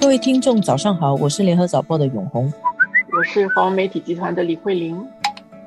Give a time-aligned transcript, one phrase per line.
[0.00, 2.50] 各位听众，早上好，我是联合早报的永红，
[3.12, 5.06] 我是华文媒体集团的李慧玲。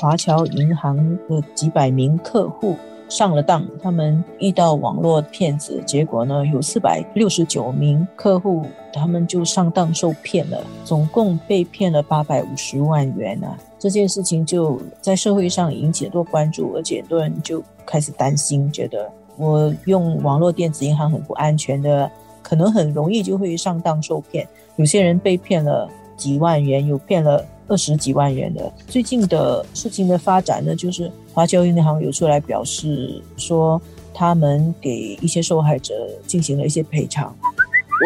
[0.00, 0.96] 华侨银行
[1.28, 2.76] 的几百名客户
[3.08, 13.56] 上了当，他们遇到网络骗子，结果呢，有四百六十九名客户，他们就上当受骗了，总共被骗了八百五十万元啊！
[13.78, 22.10] 这件事情就在社会上引起很多关注，而且很多人就开始担心，觉得我用网络电子银行很不安全的。
[22.46, 28.72] 可能很容易就会上当受骗，有些人被骗了几万元，有骗了二十几万元的。
[28.86, 33.82] 最近的事情的发展呢，就是华侨银行有出来表示说，
[34.14, 37.34] 他们给一些受害者进行了一些赔偿。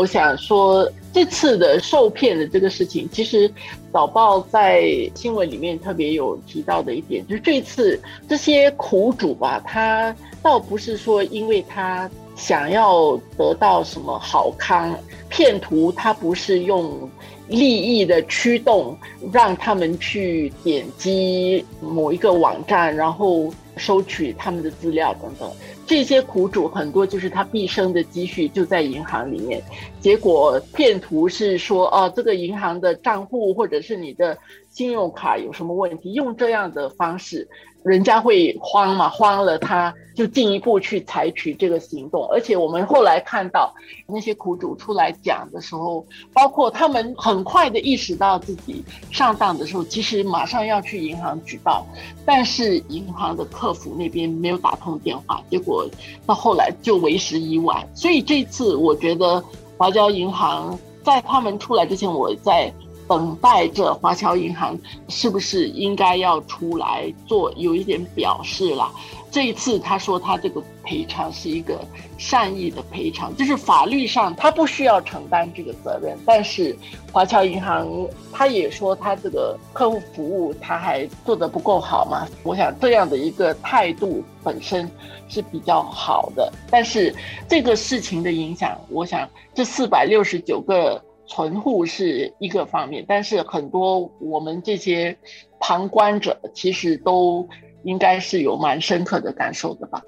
[0.00, 3.52] 我想说，这次的受骗的这个事情，其实
[3.92, 12.10] 早报在新闻里面特别有提到的一点，就是这次这些苦主吧，他倒不是说因为他。
[12.40, 14.98] 想要得到什么好康？
[15.28, 17.08] 骗徒他不是用
[17.48, 18.96] 利益的驱动，
[19.30, 25.52] 让他们去点击某一个网站，然后收取他们的资料等等。
[25.90, 29.60] 这些苦主很多就是他毕生的积蓄就在银行里面，
[29.98, 34.38] 结果骗徒是说，哦，这个银行的账户或者是你的
[34.70, 37.48] 信用卡有什么问题，用这样的方式。
[37.82, 39.08] 人家会慌嘛？
[39.08, 42.28] 慌了，他就进一步去采取这个行动。
[42.28, 43.74] 而且我们后来看到
[44.06, 51.86] 那些苦主出来讲的时候，包括他们很快的意识到自己上当的时候，其实马上要去银行举报，
[52.26, 55.79] 但是银行的客服那边没有打通电话，结果
[56.26, 57.88] 到后来就为时已晚。
[57.94, 59.42] 所以这次我觉得
[59.76, 62.72] 华侨银行在他们出来之前，我在。
[63.10, 68.88] 等待着华侨银行是不是应该要出来做有一点表示了？
[69.32, 71.80] 这一次他说他这个赔偿是一个
[72.18, 76.76] 善意的赔偿，就是法律上他不需要承担这个责任，但是
[77.10, 77.88] 华侨银行
[78.32, 82.28] 他也说他这个客户服务他还做得不够好嘛？
[82.44, 84.88] 我想这样的一个态度本身
[85.28, 87.12] 是比较好的，但是
[87.48, 91.02] 这个事情的影响，我想这四百六十九个。
[91.30, 95.16] 存户是一个方面，但是很多我们这些
[95.60, 97.48] 旁观者其实都
[97.84, 100.02] 应该是有蛮深刻的感受的吧。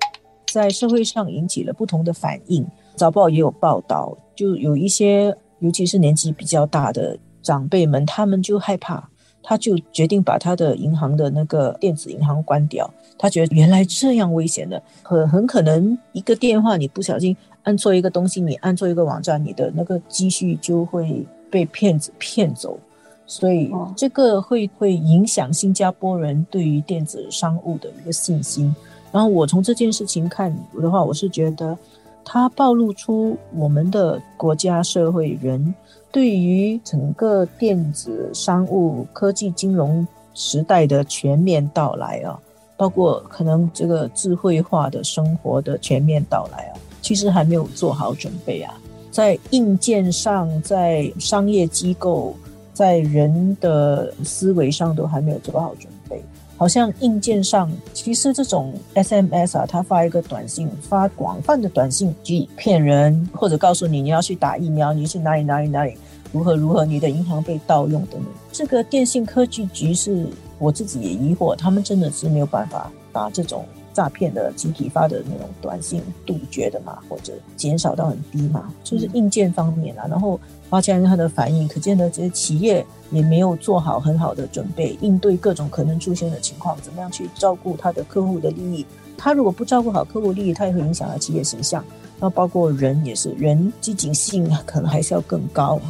[0.53, 2.67] 在社会上引起了不同的反应，
[2.97, 9.09] 早报也有报道，就有一些尤其是年纪比较大的长辈们，他们就害怕，
[9.45, 12.93] 他就决定把他的银行的那个电子银行关掉。
[13.17, 17.37] 他觉得原来这样危险的，很很可能一个电话你不小心。
[17.65, 22.79] 按错一个东西，你按错一个网站，你的那个积蓄就会被骗子骗走，
[23.27, 28.75] 所以这个会会影响新加坡人对于电子商务的一个信心。
[29.13, 31.77] 然后我从这件事情看的话，我是觉得
[32.25, 35.75] 它暴露出我们的国家社会人
[36.11, 42.41] 对于整个电子商务科技金融时代的全面到来啊，
[42.77, 46.75] 包括可能这个智慧化的生活的全面到来啊。
[47.03, 48.73] 其实还没有做好准备啊，
[49.11, 52.35] 在硬件上，在商业机构，
[52.73, 56.23] 在人的思维上都还没有做好准备。
[56.57, 65.97] 好像硬件上，其实这种 SMS 啊，他发一个短信，发广泛的短信去骗人，或者告诉你你要去打疫苗，你去哪里哪里哪里，
[66.31, 68.33] 如何如何，你的银行被盗用等等。
[68.53, 70.25] 这个电信科技局是
[70.61, 73.65] 我自己也疑惑，他们真的是没有办法把这种。
[73.93, 80.07] 诈骗的集体发的那种短信杜绝的嘛，或者减少到很低嘛，就是硬件方面啊。
[80.09, 80.39] 然后
[80.69, 88.87] 花钱他的反应，可见的这些企业也没有做好很好的准备，应对各种可能出现的情况，怎么样去照顾他的客户的利益？
[89.17, 91.85] 他如果不照顾好客户利益，他也会影响到企业形象。
[92.19, 95.81] 那包括人也是，人积极性可能还是要更高。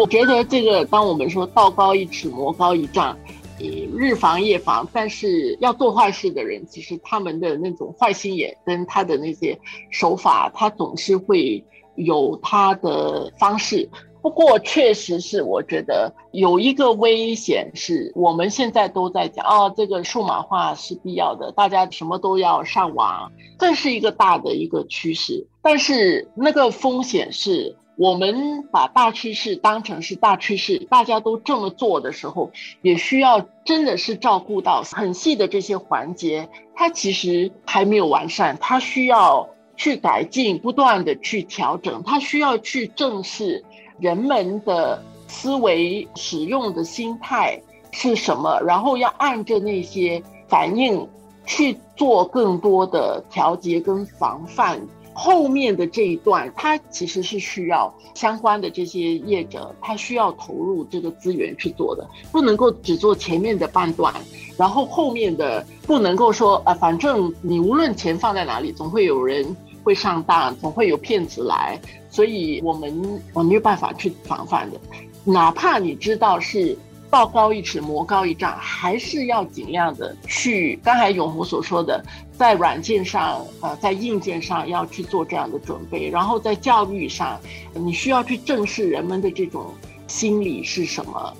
[0.00, 3.16] 我觉得这个，当我们说道高一尺，魔高一丈。
[3.96, 9.58] 日防夜防，但是要做坏事的人，其实他们的那种坏心眼跟他的那些
[9.90, 11.64] 手法，他总是会
[11.94, 13.88] 有他的方式。
[14.22, 25.46] 不过，确实是我觉得有一个危险是，我们现在都在讲哦，这个数码化是必要的，大家什么都要上网，这是一个大的一个趋势。
[25.62, 27.76] 但是那个风险是。
[27.96, 32.50] 我们把大趋势当成是大趋势，大家都这么做的时候，
[32.82, 43.64] 也需要真的是照顾到很细的这些环节，它其实还没有完善，它需要去改进，不断的去调整，它需要去正视
[43.98, 47.58] 人们的思维、使用的心态
[47.92, 51.08] 是什么，然后要按着那些反应
[51.46, 54.86] 去做更多的调节跟防范。
[55.18, 64.12] 后面的这一段，它其实是需要相关的这些业者，他需要投入这个资源去做的，不能够只做前面的半段，
[64.58, 71.80] 然后后面的不能够说啊，反正你无论钱放在哪里，总会有人会上当，总会有骗子来，
[72.10, 74.78] 所以我们我没有办法去防范的，
[75.24, 76.76] 哪怕你知道是。
[77.10, 80.78] 道高一尺，魔高一丈，还是要尽量的去。
[80.82, 82.04] 刚才永福所说的，
[82.36, 87.40] 在软件上，呃，在硬件上要去做这样的准备，然后在教育上，
[87.74, 89.66] 你需要去正视人们的这种
[90.06, 91.36] 心理是什么。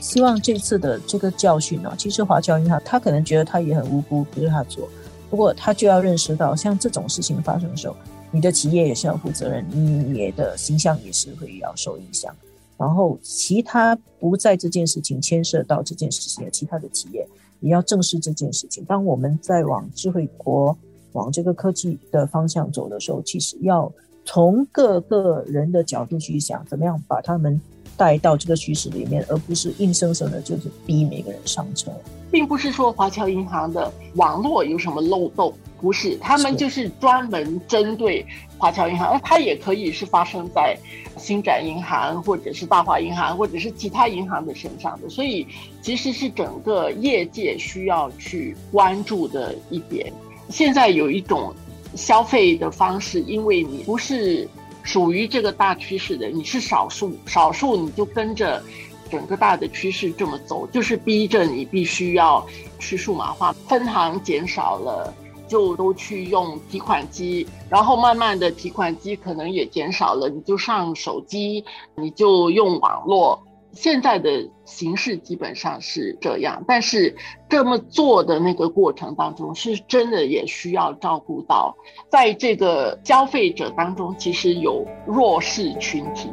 [0.00, 4.88] 希望这次的这个教训呢，其实华侨银行他可能觉得他也很无辜，不是他做，
[5.28, 7.96] 不过他就要认识到，像这种事情发生的时候，
[8.30, 12.34] 你的企业也是要负责任，你的形象也是会要受影响。
[12.78, 17.26] 然后，其他不在这件事情牵涉到这件事情的其他的企业，
[17.60, 18.84] 也要正视这件事情。
[18.84, 20.76] 当我们在往智慧国、
[21.12, 23.92] 往这个科技的方向走的时候，其实要
[24.24, 27.60] 从各个人的角度去想，怎么样把他们
[27.96, 31.90] 带到这个趋势里面，而不是硬生生的，就是逼每个人上车。
[32.30, 38.24] 并不是说华侨银行的网络有什么漏洞，不是，他们就是专门针对
[38.58, 40.76] 华侨银行，它也可以是发生在
[41.16, 45.46] 星展银行或者是大华银行或者是其他银行的身上的，所以
[45.80, 50.12] 其实是整个业界需要去关注的一点。
[50.48, 51.54] 现在有一种
[51.94, 54.48] 消费的方式，因为你不是
[54.82, 58.62] 属于这个大趋势的，你是少数，少数你就跟着。
[59.10, 62.46] 整个大的趋势这么走，就是逼着你必须要
[62.78, 65.14] 去数码化，分行减少了，
[65.48, 71.64] 就都去用提款机，然后慢慢的提款机可能也减少了，你就上手机，
[71.96, 73.42] 你就用网络。
[73.72, 77.14] 现在的形式基本上是这样，但是
[77.48, 81.76] 这么做的那个过程当中，是真的也需要照顾到，
[82.10, 86.30] 在这个消费者当中，其实有弱势群体。